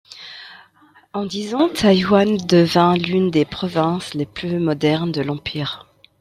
En 1.13 1.27
dix 1.27 1.53
ans, 1.53 1.69
Taïwan 1.69 2.37
devint 2.47 2.95
l'une 2.95 3.29
des 3.29 3.45
provinces 3.45 4.15
les 4.15 4.25
plus 4.25 4.57
modernes 4.57 5.11
de 5.11 5.21
l'empire. 5.21 5.85